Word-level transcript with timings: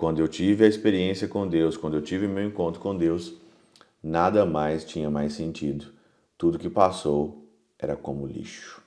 quando 0.00 0.18
eu 0.18 0.26
tive 0.26 0.64
a 0.64 0.66
experiência 0.66 1.28
com 1.28 1.46
Deus, 1.46 1.76
quando 1.76 1.94
eu 1.94 2.00
tive 2.00 2.26
meu 2.26 2.42
encontro 2.42 2.80
com 2.80 2.96
Deus, 2.96 3.34
nada 4.02 4.46
mais 4.46 4.82
tinha 4.82 5.10
mais 5.10 5.34
sentido. 5.34 5.88
Tudo 6.38 6.58
que 6.58 6.70
passou 6.70 7.46
era 7.78 7.94
como 7.94 8.26
lixo. 8.26 8.80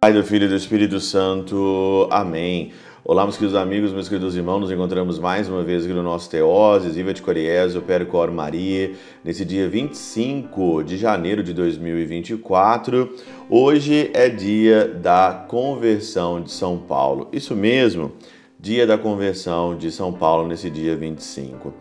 Pai 0.00 0.12
do 0.12 0.24
Filho 0.24 0.46
e 0.46 0.48
do 0.48 0.56
Espírito 0.56 0.98
Santo. 0.98 2.08
Amém. 2.10 2.72
Olá, 3.04 3.24
meus 3.24 3.36
queridos 3.36 3.56
amigos, 3.56 3.92
meus 3.92 4.08
queridos 4.08 4.36
irmãos, 4.36 4.60
nos 4.60 4.70
encontramos 4.70 5.18
mais 5.18 5.48
uma 5.48 5.64
vez 5.64 5.84
aqui 5.84 5.92
no 5.92 6.04
nosso 6.04 6.30
Teoses, 6.30 6.94
Viva 6.94 7.12
de 7.12 7.20
Coriésio, 7.20 7.82
Percor 7.82 8.30
Maria, 8.30 8.92
nesse 9.24 9.44
dia 9.44 9.68
25 9.68 10.84
de 10.84 10.96
janeiro 10.96 11.42
de 11.42 11.52
2024. 11.52 13.12
Hoje 13.50 14.08
é 14.14 14.28
dia 14.28 14.86
da 14.86 15.44
conversão 15.48 16.40
de 16.40 16.52
São 16.52 16.78
Paulo. 16.78 17.28
Isso 17.32 17.56
mesmo, 17.56 18.12
dia 18.56 18.86
da 18.86 18.96
conversão 18.96 19.76
de 19.76 19.90
São 19.90 20.12
Paulo 20.12 20.46
nesse 20.46 20.70
dia 20.70 20.94
25. 20.94 21.74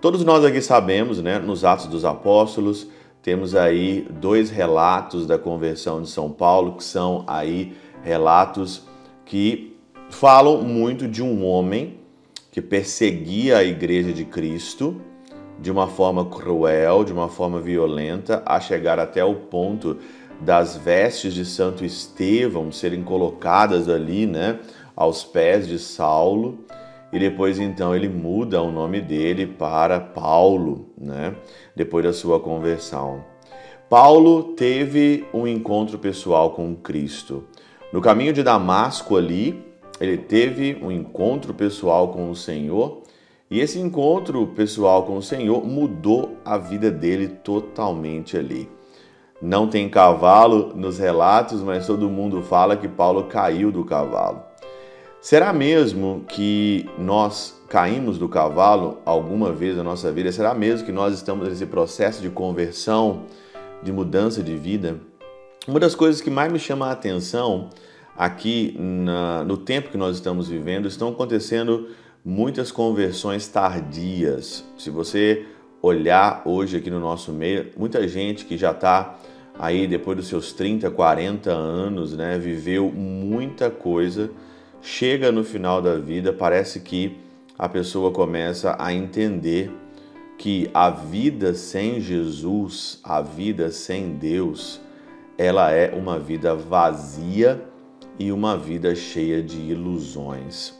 Todos 0.00 0.24
nós 0.24 0.44
aqui 0.44 0.62
sabemos, 0.62 1.20
né, 1.20 1.40
nos 1.40 1.64
Atos 1.64 1.86
dos 1.86 2.04
Apóstolos, 2.04 2.86
temos 3.20 3.56
aí 3.56 4.06
dois 4.08 4.48
relatos 4.48 5.26
da 5.26 5.36
conversão 5.36 6.00
de 6.00 6.08
São 6.08 6.30
Paulo, 6.30 6.76
que 6.76 6.84
são 6.84 7.24
aí 7.26 7.72
relatos 8.04 8.86
que 9.26 9.76
falam 10.10 10.62
muito 10.62 11.06
de 11.06 11.22
um 11.22 11.44
homem 11.44 11.98
que 12.50 12.60
perseguia 12.60 13.58
a 13.58 13.64
igreja 13.64 14.12
de 14.12 14.24
Cristo 14.24 15.00
de 15.60 15.70
uma 15.70 15.88
forma 15.88 16.24
cruel, 16.24 17.04
de 17.04 17.12
uma 17.12 17.28
forma 17.28 17.60
violenta, 17.60 18.42
a 18.46 18.60
chegar 18.60 18.98
até 18.98 19.24
o 19.24 19.34
ponto 19.34 19.98
das 20.40 20.76
vestes 20.76 21.34
de 21.34 21.44
Santo 21.44 21.84
Estevão 21.84 22.70
serem 22.70 23.02
colocadas 23.02 23.88
ali, 23.88 24.24
né, 24.26 24.60
aos 24.94 25.24
pés 25.24 25.66
de 25.66 25.78
Saulo. 25.78 26.58
E 27.12 27.18
depois 27.18 27.58
então 27.58 27.94
ele 27.94 28.08
muda 28.08 28.62
o 28.62 28.70
nome 28.70 29.00
dele 29.00 29.46
para 29.46 29.98
Paulo, 29.98 30.90
né, 30.96 31.34
depois 31.74 32.04
da 32.04 32.12
sua 32.12 32.38
conversão. 32.38 33.24
Paulo 33.88 34.54
teve 34.54 35.26
um 35.32 35.46
encontro 35.46 35.98
pessoal 35.98 36.50
com 36.50 36.76
Cristo. 36.76 37.44
No 37.90 38.02
caminho 38.02 38.34
de 38.34 38.42
Damasco 38.42 39.16
ali, 39.16 39.67
ele 40.00 40.16
teve 40.16 40.78
um 40.82 40.90
encontro 40.90 41.52
pessoal 41.52 42.08
com 42.08 42.30
o 42.30 42.36
Senhor 42.36 43.02
e 43.50 43.60
esse 43.60 43.78
encontro 43.78 44.46
pessoal 44.48 45.04
com 45.04 45.16
o 45.16 45.22
Senhor 45.22 45.64
mudou 45.64 46.36
a 46.44 46.58
vida 46.58 46.90
dele 46.90 47.28
totalmente 47.28 48.36
ali. 48.36 48.68
Não 49.40 49.68
tem 49.68 49.88
cavalo 49.88 50.74
nos 50.74 50.98
relatos, 50.98 51.62
mas 51.62 51.86
todo 51.86 52.10
mundo 52.10 52.42
fala 52.42 52.76
que 52.76 52.88
Paulo 52.88 53.24
caiu 53.24 53.72
do 53.72 53.84
cavalo. 53.84 54.42
Será 55.20 55.52
mesmo 55.52 56.24
que 56.28 56.88
nós 56.98 57.60
caímos 57.68 58.18
do 58.18 58.28
cavalo 58.28 58.98
alguma 59.04 59.52
vez 59.52 59.76
na 59.76 59.82
nossa 59.82 60.12
vida? 60.12 60.30
Será 60.30 60.54
mesmo 60.54 60.86
que 60.86 60.92
nós 60.92 61.14
estamos 61.14 61.48
nesse 61.48 61.66
processo 61.66 62.20
de 62.20 62.30
conversão, 62.30 63.22
de 63.82 63.92
mudança 63.92 64.42
de 64.42 64.56
vida? 64.56 65.00
Uma 65.66 65.80
das 65.80 65.94
coisas 65.94 66.20
que 66.20 66.30
mais 66.30 66.52
me 66.52 66.58
chama 66.58 66.86
a 66.86 66.92
atenção 66.92 67.70
aqui 68.18 68.74
na, 68.76 69.44
no 69.44 69.56
tempo 69.56 69.90
que 69.90 69.96
nós 69.96 70.16
estamos 70.16 70.48
vivendo, 70.48 70.88
estão 70.88 71.10
acontecendo 71.10 71.90
muitas 72.24 72.72
conversões 72.72 73.46
tardias. 73.46 74.64
Se 74.76 74.90
você 74.90 75.46
olhar 75.80 76.42
hoje 76.44 76.78
aqui 76.78 76.90
no 76.90 76.98
nosso 76.98 77.30
meio, 77.30 77.68
muita 77.76 78.08
gente 78.08 78.44
que 78.44 78.58
já 78.58 78.72
está 78.72 79.16
aí 79.56 79.86
depois 79.86 80.16
dos 80.16 80.26
seus 80.26 80.52
30, 80.52 80.90
40 80.90 81.52
anos, 81.52 82.16
né, 82.16 82.36
viveu 82.36 82.90
muita 82.90 83.70
coisa, 83.70 84.30
chega 84.82 85.30
no 85.30 85.44
final 85.44 85.80
da 85.80 85.94
vida, 85.94 86.32
parece 86.32 86.80
que 86.80 87.16
a 87.56 87.68
pessoa 87.68 88.10
começa 88.10 88.74
a 88.80 88.92
entender 88.92 89.70
que 90.36 90.68
a 90.74 90.90
vida 90.90 91.54
sem 91.54 92.00
Jesus, 92.00 93.00
a 93.04 93.20
vida 93.20 93.70
sem 93.70 94.14
Deus, 94.14 94.80
ela 95.36 95.70
é 95.70 95.92
uma 95.94 96.18
vida 96.18 96.54
vazia 96.54 97.64
e 98.18 98.32
uma 98.32 98.56
vida 98.56 98.94
cheia 98.94 99.42
de 99.42 99.58
ilusões. 99.58 100.74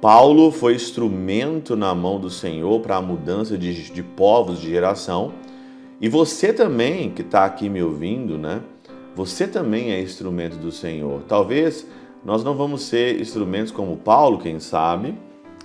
Paulo 0.00 0.50
foi 0.50 0.74
instrumento 0.74 1.74
na 1.74 1.94
mão 1.94 2.20
do 2.20 2.28
Senhor 2.28 2.80
para 2.80 2.96
a 2.96 3.02
mudança 3.02 3.56
de, 3.56 3.90
de 3.90 4.02
povos 4.02 4.60
de 4.60 4.70
geração. 4.70 5.32
E 6.00 6.08
você 6.08 6.52
também, 6.52 7.10
que 7.10 7.22
está 7.22 7.44
aqui 7.44 7.68
me 7.68 7.82
ouvindo, 7.82 8.36
né? 8.36 8.60
Você 9.14 9.48
também 9.48 9.92
é 9.92 10.00
instrumento 10.02 10.56
do 10.58 10.70
Senhor. 10.70 11.22
Talvez 11.26 11.86
nós 12.24 12.44
não 12.44 12.54
vamos 12.54 12.82
ser 12.82 13.20
instrumentos 13.20 13.72
como 13.72 13.96
Paulo, 13.96 14.38
quem 14.38 14.60
sabe, 14.60 15.14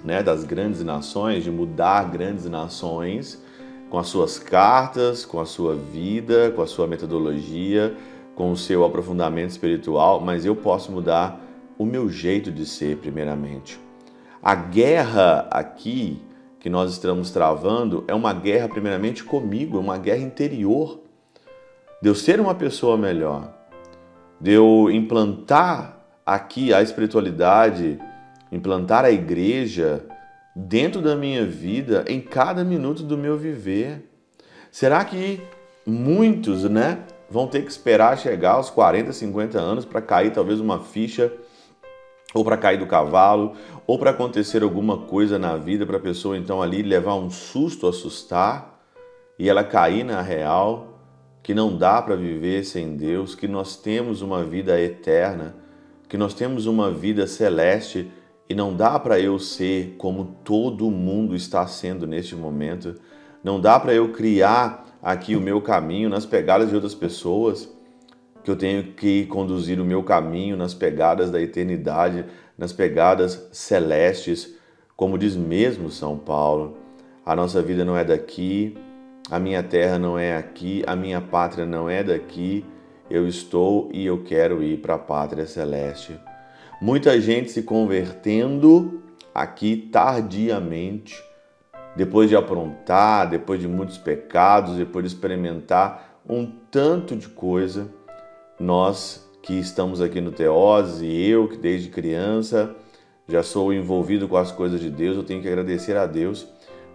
né? 0.03 0.23
Das 0.23 0.45
grandes 0.45 0.81
nações, 0.83 1.43
de 1.43 1.51
mudar 1.51 2.09
grandes 2.09 2.45
nações 2.45 3.43
com 3.89 3.99
as 3.99 4.07
suas 4.07 4.39
cartas, 4.39 5.25
com 5.25 5.41
a 5.41 5.45
sua 5.45 5.75
vida, 5.75 6.49
com 6.51 6.61
a 6.61 6.67
sua 6.67 6.87
metodologia, 6.87 7.93
com 8.41 8.51
o 8.53 8.57
seu 8.57 8.83
aprofundamento 8.83 9.51
espiritual, 9.51 10.19
mas 10.19 10.45
eu 10.47 10.55
posso 10.55 10.91
mudar 10.91 11.39
o 11.77 11.85
meu 11.85 12.09
jeito 12.09 12.51
de 12.51 12.65
ser, 12.65 12.97
primeiramente. 12.97 13.79
A 14.41 14.55
guerra 14.55 15.47
aqui 15.51 16.19
que 16.59 16.67
nós 16.67 16.89
estamos 16.89 17.29
travando 17.29 18.03
é 18.07 18.15
uma 18.15 18.33
guerra, 18.33 18.67
primeiramente, 18.67 19.23
comigo, 19.23 19.77
é 19.77 19.79
uma 19.79 19.95
guerra 19.99 20.23
interior. 20.23 21.01
De 22.01 22.09
eu 22.09 22.15
ser 22.15 22.39
uma 22.39 22.55
pessoa 22.55 22.97
melhor, 22.97 23.53
de 24.39 24.53
eu 24.53 24.89
implantar 24.89 25.99
aqui 26.25 26.73
a 26.73 26.81
espiritualidade, 26.81 27.99
implantar 28.51 29.05
a 29.05 29.11
igreja 29.11 30.03
dentro 30.55 30.99
da 30.99 31.15
minha 31.15 31.45
vida, 31.45 32.05
em 32.07 32.19
cada 32.19 32.63
minuto 32.63 33.03
do 33.03 33.15
meu 33.15 33.37
viver. 33.37 34.03
Será 34.71 35.05
que 35.05 35.39
muitos, 35.85 36.63
né, 36.63 37.03
vão 37.31 37.47
ter 37.47 37.63
que 37.63 37.71
esperar 37.71 38.17
chegar 38.17 38.51
aos 38.51 38.69
40, 38.69 39.13
50 39.13 39.57
anos 39.57 39.85
para 39.85 40.01
cair 40.01 40.33
talvez 40.33 40.59
uma 40.59 40.79
ficha 40.79 41.31
ou 42.33 42.43
para 42.43 42.57
cair 42.57 42.77
do 42.77 42.85
cavalo, 42.85 43.53
ou 43.85 43.99
para 43.99 44.11
acontecer 44.11 44.63
alguma 44.63 44.97
coisa 44.99 45.37
na 45.37 45.57
vida 45.57 45.85
para 45.85 45.97
a 45.97 46.01
pessoa 46.01 46.37
então 46.37 46.61
ali 46.61 46.81
levar 46.81 47.15
um 47.15 47.29
susto, 47.29 47.87
assustar 47.87 48.81
e 49.39 49.49
ela 49.49 49.63
cair 49.63 50.03
na 50.03 50.21
real 50.21 50.99
que 51.43 51.53
não 51.53 51.75
dá 51.75 52.01
para 52.01 52.15
viver 52.15 52.63
sem 52.63 52.95
Deus, 52.95 53.33
que 53.33 53.47
nós 53.47 53.75
temos 53.75 54.21
uma 54.21 54.43
vida 54.43 54.79
eterna, 54.79 55.55
que 56.07 56.17
nós 56.17 56.33
temos 56.33 56.65
uma 56.67 56.91
vida 56.91 57.25
celeste 57.25 58.11
e 58.49 58.53
não 58.53 58.75
dá 58.75 58.99
para 58.99 59.19
eu 59.19 59.39
ser 59.39 59.95
como 59.97 60.35
todo 60.43 60.91
mundo 60.91 61.35
está 61.35 61.65
sendo 61.65 62.05
neste 62.05 62.35
momento. 62.35 62.95
Não 63.43 63.59
dá 63.59 63.79
para 63.79 63.93
eu 63.93 64.11
criar 64.11 64.90
aqui 65.01 65.35
o 65.35 65.41
meu 65.41 65.61
caminho 65.61 66.09
nas 66.09 66.25
pegadas 66.25 66.69
de 66.69 66.75
outras 66.75 66.93
pessoas, 66.93 67.69
que 68.43 68.51
eu 68.51 68.55
tenho 68.55 68.93
que 68.93 69.25
conduzir 69.25 69.79
o 69.79 69.85
meu 69.85 70.03
caminho 70.03 70.57
nas 70.57 70.73
pegadas 70.73 71.31
da 71.31 71.41
eternidade, 71.41 72.25
nas 72.57 72.73
pegadas 72.73 73.47
celestes, 73.51 74.55
como 74.95 75.17
diz 75.17 75.35
mesmo 75.35 75.89
São 75.89 76.17
Paulo. 76.17 76.77
A 77.25 77.35
nossa 77.35 77.61
vida 77.61 77.85
não 77.85 77.95
é 77.95 78.03
daqui, 78.03 78.75
a 79.29 79.39
minha 79.39 79.63
terra 79.63 79.97
não 79.97 80.17
é 80.17 80.35
aqui, 80.35 80.83
a 80.85 80.95
minha 80.95 81.21
pátria 81.21 81.65
não 81.65 81.89
é 81.89 82.03
daqui. 82.03 82.65
Eu 83.09 83.27
estou 83.27 83.89
e 83.93 84.05
eu 84.05 84.23
quero 84.23 84.63
ir 84.63 84.77
para 84.77 84.95
a 84.95 84.99
pátria 84.99 85.45
celeste. 85.45 86.17
Muita 86.81 87.19
gente 87.19 87.51
se 87.51 87.61
convertendo 87.63 89.03
aqui 89.33 89.89
tardiamente 89.91 91.15
depois 91.95 92.29
de 92.29 92.35
aprontar, 92.35 93.29
depois 93.29 93.59
de 93.59 93.67
muitos 93.67 93.97
pecados, 93.97 94.75
depois 94.75 95.05
de 95.05 95.13
experimentar 95.13 96.19
um 96.27 96.45
tanto 96.69 97.15
de 97.15 97.27
coisa, 97.27 97.89
nós 98.59 99.29
que 99.41 99.53
estamos 99.59 100.01
aqui 100.01 100.21
no 100.21 100.31
Teose 100.31 101.05
e 101.05 101.29
eu 101.29 101.47
que 101.47 101.57
desde 101.57 101.89
criança 101.89 102.75
já 103.27 103.41
sou 103.41 103.73
envolvido 103.73 104.27
com 104.27 104.37
as 104.37 104.51
coisas 104.51 104.79
de 104.79 104.89
Deus, 104.89 105.17
eu 105.17 105.23
tenho 105.23 105.41
que 105.41 105.47
agradecer 105.47 105.97
a 105.97 106.05
Deus 106.05 106.47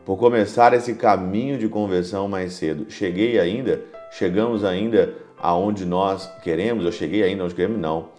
por 0.05 0.17
começar 0.17 0.73
esse 0.73 0.95
caminho 0.95 1.59
de 1.59 1.69
conversão 1.69 2.29
mais 2.29 2.53
cedo. 2.53 2.87
Cheguei 2.89 3.41
ainda, 3.41 3.83
chegamos 4.13 4.65
ainda 4.65 5.15
aonde 5.39 5.85
nós 5.85 6.31
queremos, 6.43 6.85
eu 6.85 6.93
cheguei 6.93 7.23
ainda 7.23 7.45
onde 7.45 7.55
queremos, 7.55 7.81
não. 7.81 8.11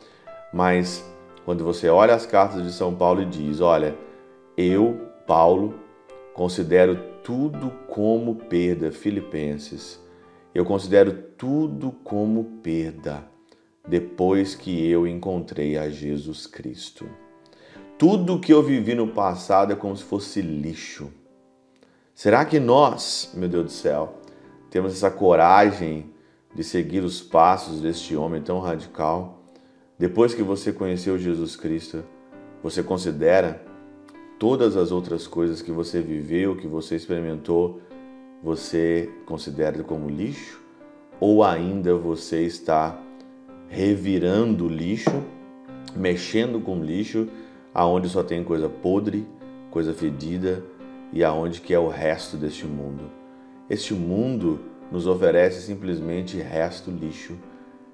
Mas 0.52 1.04
quando 1.46 1.64
você 1.64 1.88
olha 1.88 2.14
as 2.14 2.26
cartas 2.26 2.64
de 2.64 2.74
São 2.74 2.94
Paulo 2.94 3.22
e 3.22 3.26
diz, 3.26 3.62
olha, 3.62 3.96
eu, 4.58 5.00
Paulo, 5.26 5.76
Considero 6.38 6.96
tudo 7.24 7.72
como 7.88 8.36
perda, 8.36 8.92
Filipenses. 8.92 10.00
Eu 10.54 10.64
considero 10.64 11.12
tudo 11.36 11.92
como 12.04 12.60
perda 12.62 13.28
depois 13.88 14.54
que 14.54 14.88
eu 14.88 15.08
encontrei 15.08 15.80
a 15.80 15.90
Jesus 15.90 16.46
Cristo. 16.46 17.10
Tudo 17.98 18.40
que 18.40 18.54
eu 18.54 18.62
vivi 18.62 18.94
no 18.94 19.08
passado 19.08 19.74
é 19.74 19.76
como 19.76 19.98
se 19.98 20.04
fosse 20.04 20.40
lixo. 20.40 21.12
Será 22.14 22.46
que 22.46 22.60
nós, 22.60 23.32
meu 23.34 23.50
Deus 23.50 23.66
do 23.66 23.72
céu, 23.72 24.22
temos 24.70 24.94
essa 24.94 25.10
coragem 25.10 26.14
de 26.54 26.64
seguir 26.64 27.00
os 27.00 27.20
passos 27.20 27.82
deste 27.82 28.16
homem 28.16 28.44
tão 28.44 28.60
radical? 28.60 29.42
Depois 29.98 30.36
que 30.36 30.44
você 30.44 30.72
conheceu 30.72 31.18
Jesus 31.18 31.56
Cristo, 31.56 32.04
você 32.62 32.84
considera 32.84 33.66
todas 34.40 34.78
as 34.78 34.92
outras 34.92 35.28
coisas 35.28 35.62
que 35.62 35.72
você 35.72 36.02
viveu, 36.02 36.56
que 36.56 36.68
você 36.68 36.96
experimentou, 36.96 37.82
você 38.44 39.10
considera 39.26 39.84
como 39.84 40.10
lixo? 40.10 40.62
Ou 41.20 41.44
ainda 41.44 41.96
você 41.96 42.44
está 42.44 43.00
revirando 43.68 44.68
lixo, 44.68 45.24
mexendo 45.96 46.60
com 46.60 46.84
lixo, 46.84 47.28
aonde 47.74 48.10
só 48.10 48.24
tem 48.24 48.44
coisa 48.44 48.70
podre, 48.70 49.28
coisa 49.72 49.94
fedida 49.94 50.64
e 51.12 51.24
aonde 51.24 51.62
que 51.62 51.74
é 51.74 51.80
o 51.80 51.88
resto 51.88 52.38
deste 52.38 52.66
mundo? 52.66 53.04
Este 53.70 53.94
mundo 53.94 54.60
nos 54.92 55.08
oferece 55.08 55.62
simplesmente 55.62 56.38
resto 56.38 56.92
lixo 56.92 57.36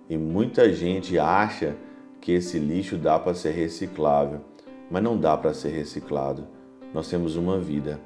e 0.09 0.17
muita 0.17 0.71
gente 0.73 1.17
acha 1.17 1.75
que 2.21 2.33
esse 2.33 2.59
lixo 2.59 2.97
dá 2.97 3.17
para 3.17 3.33
ser 3.33 3.51
reciclável, 3.51 4.41
mas 4.93 5.01
não 5.01 5.17
dá 5.17 5.35
para 5.35 5.55
ser 5.55 5.69
reciclado. 5.69 6.47
Nós 6.93 7.09
temos 7.09 7.35
uma 7.35 7.57
vida. 7.57 7.99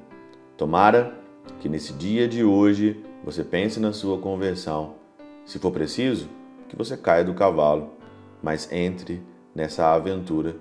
Tomara 0.56 1.12
que 1.60 1.68
nesse 1.68 1.92
dia 1.92 2.26
de 2.26 2.42
hoje 2.42 3.04
você 3.22 3.44
pense 3.44 3.78
na 3.78 3.92
sua 3.92 4.16
conversão. 4.18 4.94
Se 5.44 5.58
for 5.58 5.70
preciso, 5.70 6.30
que 6.66 6.74
você 6.74 6.96
caia 6.96 7.22
do 7.22 7.34
cavalo, 7.34 7.90
mas 8.42 8.72
entre 8.72 9.22
nessa 9.54 9.92
aventura 9.92 10.56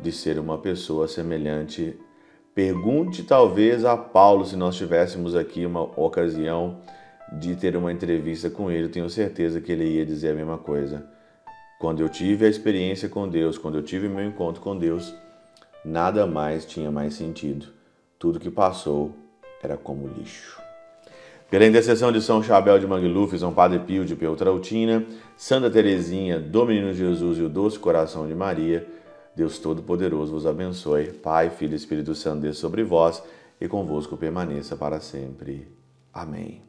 de 0.00 0.10
ser 0.12 0.38
uma 0.38 0.56
pessoa 0.56 1.06
semelhante. 1.06 2.00
Pergunte 2.54 3.22
talvez 3.22 3.84
a 3.84 3.98
Paulo 3.98 4.46
se 4.46 4.56
nós 4.56 4.76
tivéssemos 4.76 5.36
aqui 5.36 5.66
uma 5.66 5.82
ocasião 5.82 6.78
de 7.38 7.54
ter 7.54 7.76
uma 7.76 7.92
entrevista 7.92 8.48
com 8.48 8.70
ele, 8.70 8.88
tenho 8.88 9.10
certeza 9.10 9.60
que 9.60 9.72
ele 9.72 9.84
ia 9.84 10.06
dizer 10.06 10.30
a 10.30 10.36
mesma 10.36 10.56
coisa. 10.56 11.06
Quando 11.78 12.00
eu 12.00 12.08
tive 12.08 12.46
a 12.46 12.48
experiência 12.48 13.10
com 13.10 13.28
Deus, 13.28 13.58
quando 13.58 13.76
eu 13.76 13.82
tive 13.82 14.08
meu 14.08 14.24
encontro 14.24 14.62
com 14.62 14.74
Deus, 14.74 15.14
nada 15.86 16.26
mais 16.26 16.66
tinha 16.66 16.90
mais 16.90 17.14
sentido. 17.14 17.68
Tudo 18.18 18.40
que 18.40 18.50
passou 18.50 19.14
era 19.62 19.76
como 19.76 20.08
lixo. 20.08 20.60
Pela 21.48 21.64
intercessão 21.64 22.10
de 22.10 22.20
São 22.20 22.42
Chabel 22.42 22.78
de 22.78 22.86
Mangluf, 22.86 23.38
São 23.38 23.54
Padre 23.54 23.78
Pio 23.78 24.04
de 24.04 24.16
Peltrautina, 24.16 25.06
Santa 25.36 25.70
Teresinha, 25.70 26.40
do 26.40 26.66
Menino 26.66 26.92
Jesus 26.92 27.38
e 27.38 27.42
o 27.42 27.48
Doce 27.48 27.78
Coração 27.78 28.26
de 28.26 28.34
Maria, 28.34 28.84
Deus 29.36 29.58
Todo-Poderoso 29.58 30.32
vos 30.32 30.46
abençoe. 30.46 31.12
Pai, 31.12 31.50
Filho 31.50 31.74
e 31.74 31.76
Espírito 31.76 32.14
Santo, 32.16 32.40
desça 32.40 32.62
sobre 32.62 32.82
vós 32.82 33.22
e 33.60 33.68
convosco 33.68 34.16
permaneça 34.16 34.74
para 34.76 34.98
sempre. 34.98 35.68
Amém. 36.12 36.62